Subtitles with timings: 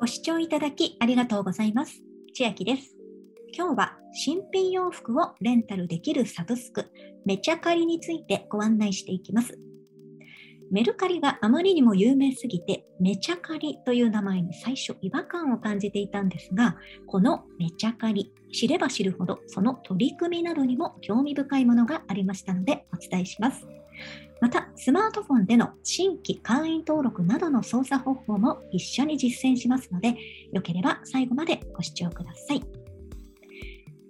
[0.00, 2.00] ご視聴いただきありがとうございます。
[2.32, 2.96] 千秋です。
[3.54, 6.90] 今日は新品洋服をレンタルできるサブスク、
[7.26, 9.58] メチャカリについてご案内していきます。
[10.70, 23.66] メルカリがあまりにも有名すぎて、メチャカリという名前に最初違和感を感じていたんですが、このメチャカリ、知れば知るほどその取り組みなどにも興味深いものがありましたのでお伝えします。
[24.40, 30.16] また、スマートフォンでの新規会員登録などの操作方法も一緒に実践しますので、
[30.52, 32.62] よければ最後までご視聴ください。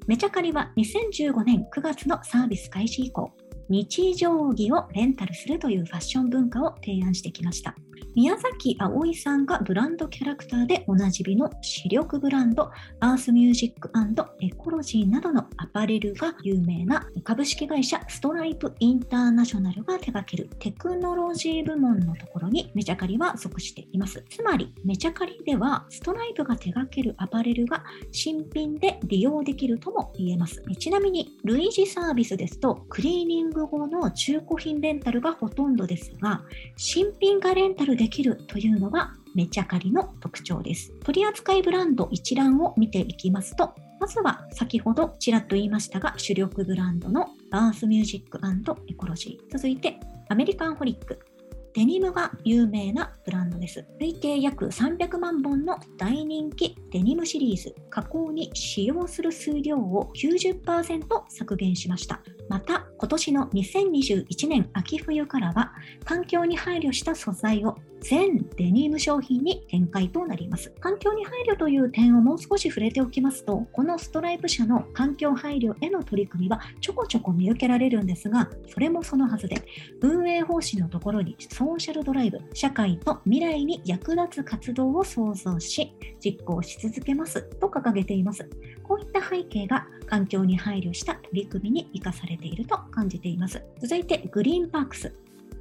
[0.07, 3.33] めちゃかりは2015年9月のサービス開始以降、
[3.71, 7.75] 日常着をレンタルするというファッション文化を提案してきました。
[8.17, 13.91] 宮崎葵さんがブランドキャラクターでおなじみの視力ブランドアースミュージック
[14.41, 24.25] エコロジーなどのアパレルが有名な株式会社ストライプインターナショナルが手掛けるテクノロジー部門のところにメチャカリは属しています。
[24.29, 30.63] つまりメチャカリではストライプが手掛けるアパレルが新品で利用できるとも言えます。
[30.79, 36.43] ちなみに類似サービスですとクリーニング後の中古品レンタルがほとんどですが
[36.77, 40.93] 新品がレンタルできるというのがメチャカリの特徴です。
[41.05, 48.41] 取扱いブランド一覧を見ていきますと、まずは先ほどちらっと言いましたが、主力ブランドのアースミュージック
[48.89, 49.53] エコロジー。
[49.53, 51.19] 続いて、アメリカンホリック。
[51.73, 53.87] デニムが有名なブランドです。
[54.01, 57.75] 累計約300万本の大人気デニムシリーズ。
[57.91, 62.21] 加工に使用する数量を90%削減しました。
[62.51, 65.73] また、今年の2021年秋冬からは、
[66.05, 70.73] 環境に配慮した素材を全デニム商品に展開となります。
[70.81, 79.63] 環境に配慮という点をもう少し触れておきますと、このストライプ社の環境配慮への取り組みはちょこちょこ見受けられるんですが、それもそのはずで、
[80.01, 88.49] 運営方針のところにソーシャルドライブ、社会と未来に役立つ活動を創造し、実行し続けますと掲げています。
[88.83, 93.63] こういった背景が環境に配慮した取り組みに生かされていると感じています。
[93.81, 95.15] 続いて、グリーンパークス。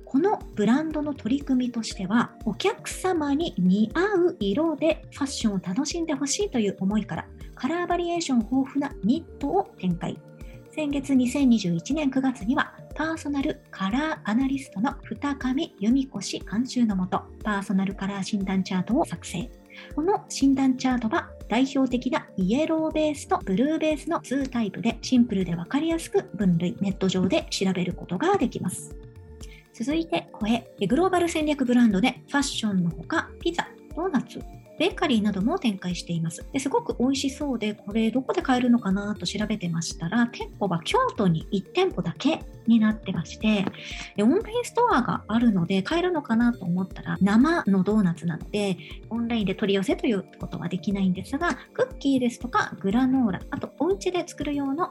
[0.06, 10.18] このブランドの取り組みとしては、お客様に似合う色でファッションを楽しんでほしいという思いから、カラーバリエーション豊富なニットを展開。
[10.72, 19.50] 先月2021年9月には、パーソナルカラーアナリストの二上由美子氏監修のもと、パーソナルカラー診断チャートを作成。
[19.96, 28.96] この診断チャートは代表的なイエローベースとブルーベースの2タイプでシンプルで分かりやすく分類、ネット上で調べることができます。
[29.74, 30.70] 続いて、声。
[30.88, 34.40] グローバル戦略ブランドでファッションのほか、ピザ、ドーナツ、
[34.80, 36.46] ベーカリーなども展開しています。
[36.54, 43.66] ですごく美味しそうで、これどこで買えるのかなと調べてましたら、店舗は京都に1店舗だけになってまして、
[44.22, 48.78] オンラインストアがあるので買えるのかなと思ったら、生のドーナツなので、
[49.10, 54.90] オンラインで取り寄せということはできないんですが、クッキーですとかグラノーラ、あとお家で作る用の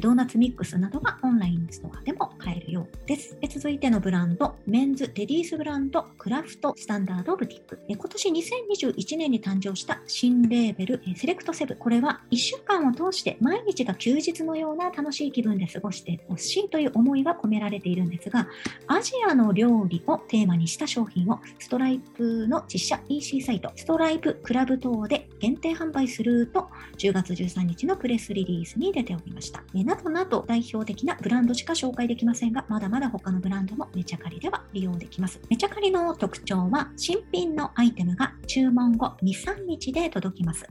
[0.00, 3.36] ドーナツミックスなどがオンラインストアでも買えるようです。
[3.48, 7.78] 続いてのブランド、メンズレディースブランド、クラフトスタンダードブティック。
[7.88, 11.76] 今年2021年に誕生した新レーベル、セレクトセブ。
[11.76, 18.48] これは1週間を通して毎日が休日のような楽しい気分で過ごしてほしいという思いが込められているんですが、
[18.86, 26.68] アジアの料理をテーマにした商品をストライプの実写 EC サイト、ストライプクラブ等で限定販売すると
[26.98, 29.61] 10月13日のプレスリリースに出ておりました。
[29.84, 35.40] などなど代表的なブランドしか紹介できませんが、まだまだ他のブランドもメチャカリでは利用できます。
[35.48, 40.66] めちゃかりの特徴は、新品のアイテムが注文後2、3日で届きます。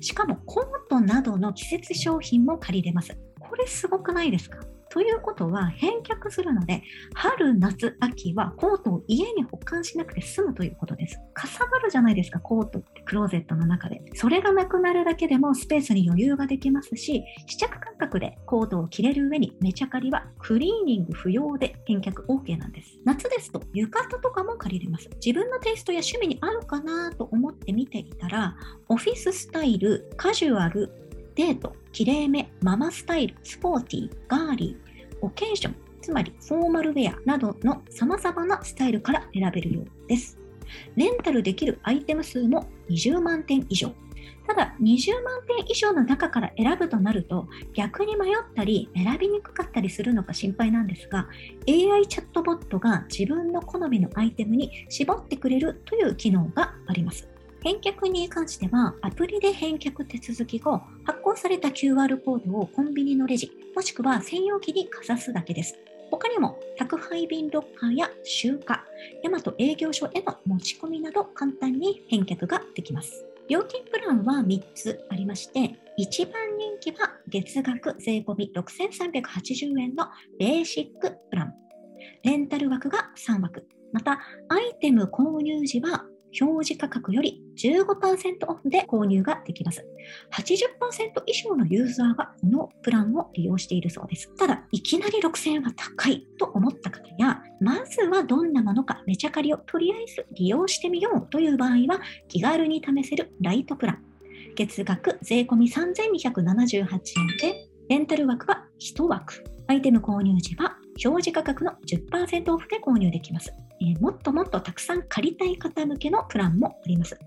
[0.00, 3.16] しかもコートなどの季節商品も借りれます。
[3.38, 4.58] これすごくないですか？
[4.90, 6.82] ということは返却するので、
[7.14, 11.20] 春、夏、秋はコートを家に保管しなくて済むということです。
[11.32, 14.02] かさばるじゃないですか、コートってクローゼットの中で。
[14.14, 22.98] それがなくなるだけでもスペースに余裕ができますし、試着感覚でコートを着れる上にメチャカリはクリーニング不要で返却 OK なんです。
[23.04, 25.08] 夏ですと浴衣とかも借りれます。
[25.24, 28.56] 自分のテイストや趣味に合うかなと思って見ていたら、
[28.88, 30.99] オフィススタイル、カジュアル、
[31.34, 40.38] デート、きれいめ、ママスタイル、スポーティー、ガーリー、オケージョン、つまりフォーマルウェアなどの様々なスタイルから選べるようです。
[40.96, 43.92] レンタルできるアイテム数も20万点以上。
[44.46, 51.28] ただ、20万点以上の中から選ぶとなると、逆に迷ったり、選びにくかったりするのが心配なんですが、
[51.68, 57.28] AI チャットボットが自分の好みのアイテムに絞ってくれるという機能があります。
[57.62, 60.80] 返却に関しては、アプリで返却手続き後、
[61.30, 65.76] 行された QR コードをコンビニのレジ、もしくは専用機にかざすだけです。
[66.10, 68.60] 他にも、宅配便ロッカーや集荷、
[69.22, 73.24] ヤマト営業所への持ち込みなど簡単に返却ができます。
[73.48, 80.06] 料金プランは3つありまして、一番人気は月額税込6380円の
[80.38, 81.54] ベーシックプラン。
[82.24, 83.66] レンタル枠が3枠。
[83.92, 86.04] また、アイテム購入時は
[86.38, 89.84] 表示価格より15%オフで購入ができます。
[90.32, 94.34] 80%以上のユーザーがこのプランを利用しているそうです。
[94.36, 104.04] ただ、いきなり6000円は高いと思った方や、まずはどんなものかめちゃ借りをとりあえず利用してみようという場合は、気軽に試せるライトプラン。
[104.56, 106.98] 月額税込3278円
[107.40, 109.44] で、レンタル枠は1枠。
[109.66, 113.52] アイテム購入時は表示価格の10%オフで購入できます。
[113.80, 117.18] えー、もっともっとたくさん借りたい方向けのプランもあります。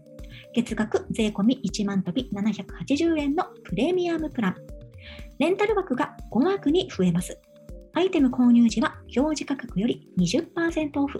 [0.53, 4.55] 月額税込1万飛び780円のプレミアムプラン。
[5.39, 7.39] レンタル枠が5枠に増えます。
[7.93, 11.19] アイテム購入時は表示価格より20%オフ。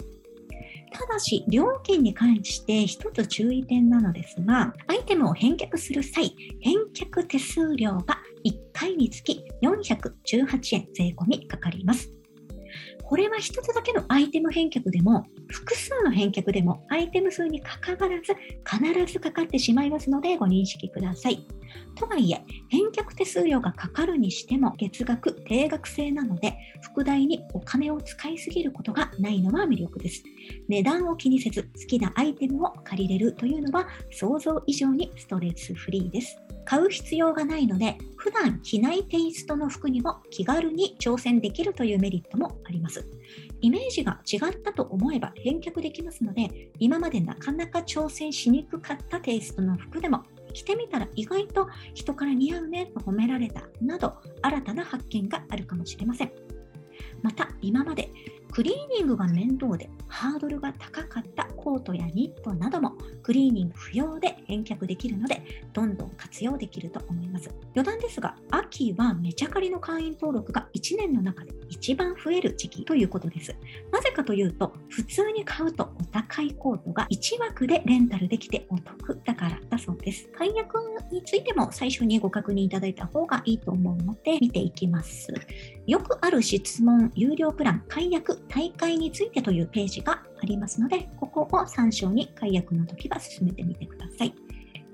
[0.92, 12.12] ただし、料金に関して一つ注意点なのですが、アイテムを返却する際、返却手数料が1回につき418円税込みかかります。
[13.06, 18.34] これは1つだけのアイテム返却でも、複数の返却でも、アイテム数にかかわらず、
[18.64, 21.46] 必ずかかってしまいますので、ご認識ください。
[21.94, 30.22] とはいえ、返却手数料がかかるにしても、月額、定額制なので、副題にお金を使いすぎることがないのは魅力です。
[30.68, 36.38] 値段を気にせず、好きなアイテムを借りれるというのは、想像以上にストレスフリーです。
[36.64, 43.06] 買う必要がないので、普段着ないテイストの服にも気軽に挑戦できるというメリットもあります。
[43.60, 50.22] イメージが違ったと思えば返却できますので、今までなかなか挑戦しにくかったテイストの服でも
[50.54, 56.32] 着てみたら意外と人から似合うねと褒められたなど新たな発見があるかもしれません。
[57.22, 58.10] また今まで
[58.54, 62.92] クリーニングが面倒でハードルが高かったコートやニットなども
[63.24, 65.42] クリーニング不要で返却できるので
[65.72, 67.50] どんどん活用できると思います。
[67.74, 73.56] 余談ですが秋はめちゃかりの会員登録が1年の中で一番増える時期ということです。
[73.90, 80.28] なぜかというと普通に買うとお高いコートが1枠でレンタルできてお得だからだそうです。
[80.28, 80.78] 解約
[81.10, 85.34] についても最初にご確認いただいた方がいいと思うので見ていきます。
[85.88, 94.43] よくある質問有料プラン解約大会についてというページがありますので、ここを参照に解約の時は進めてみてください。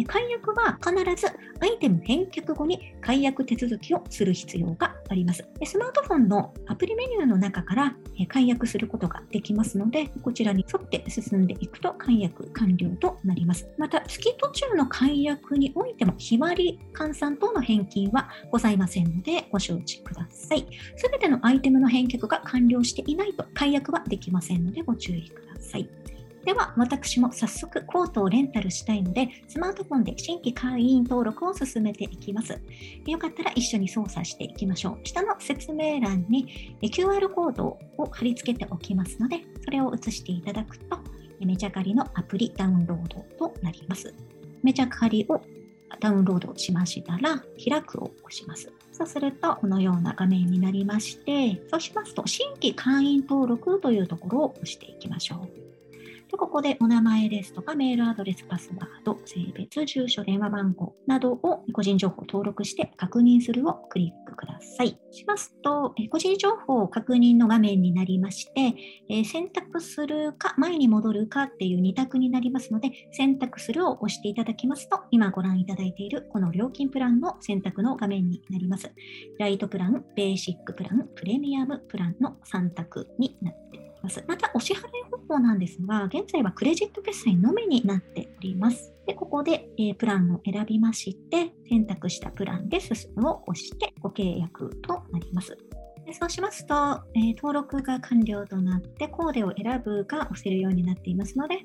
[0.04, 1.28] 解約は必ず
[1.60, 5.46] アイテム返却後に解約手続きをする必要があります。
[5.64, 7.94] スマートフォンのアプリメニューの中から
[8.28, 13.68] 解約することができますので、こちらに沿って進んでいくと解約完了となります。
[13.78, 20.66] また、月途中の解約においても、日割り換算等の返金はございませんので、ご承知ください。
[20.96, 25.88] すべてのアイテムの返却が完了していないと解約はできませんので、ご注意ください。
[26.44, 32.58] では、私も早速コートをレンタルしたいので、スマートフォンで新規会員登録を進めていきます。
[33.06, 35.00] よかったら一緒に操作していきましょう。
[35.04, 40.98] 下の説明欄に QR コードを貼り付けておきますので、それを写していただくと、
[41.40, 44.14] メチャカリのアプリダウンロードとなります。
[44.62, 45.42] メチャカリを
[46.00, 48.72] ダウンロードしましたら、開くを押します。
[48.92, 55.69] そうすると、このような画面になりまして、そうしますと、新規会員登録というところを押していきましょう。
[56.40, 64.98] ここでお名前ですとかメールアドレス、パスワード、性別、住所、電話番号などを個人情報を登録して確認するをクリックください。
[65.10, 68.74] しますと、個人情報確認の画面になりまして、
[69.10, 78.90] え選択するか前に戻るかっていう2択になりますので、選択するを押していただきますと、今ご覧いただいているこの料金プランの選択の画面になります。
[79.38, 84.10] ライトプラン、ベーシックプラン、プレミアムプランの3択になっています。
[84.10, 84.24] ます。
[84.26, 84.80] また、お支払い
[85.10, 88.92] 方法なんですが、現在はクレジット決済のみになっております。
[89.06, 95.56] でここで、えー、プランを選びまして、選択したプランで進むを押してご契約となります。
[96.06, 96.74] でそうしますと、
[97.14, 101.58] えー、登録が完了となって、コーデを選ぶが押せるようになっていますので、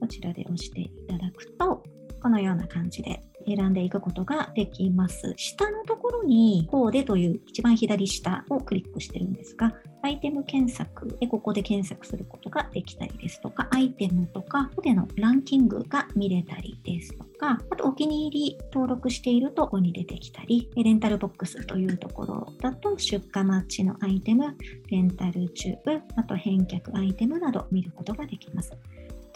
[0.00, 1.82] こちらで押していただくと、
[2.20, 3.22] このような感じで
[3.56, 5.34] 選んでいくことができます。
[5.36, 24.56] 下のところにコーデという一番左下をクリックしてるんですが、アイテム検索でここで検索することができたりですとか、アイテムとか、コーデのランキングが見れたりですとか、あとお気に入り登録しているとここに出てきたり、レンタルボックスというところだと出荷マッチのアイテム、
[24.88, 28.72] レンタルチューブ、あと返却アイテムなど見ることができます。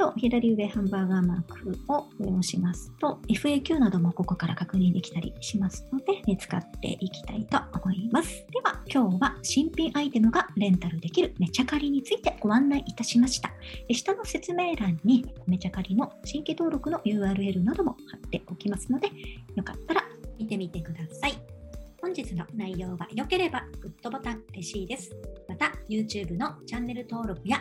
[0.03, 8.45] と左上ハンバーガーマークを押しますと FAQ などもここから確認できたりしますので、ね、使っていきたいと思います。
[8.51, 13.53] では今日は新品アイテムがレンタルできるめちゃかりについてご案内いたしました。
[13.91, 19.09] 下の説明欄にめちゃかりの新規登録の URL なども貼っておきますので、
[19.55, 20.05] よかったら
[20.37, 21.35] 見てみてください。
[22.01, 25.13] 本日の内容が良ければグッドボタン嬉しいです。
[25.49, 27.61] また YouTube のチャンネル登録や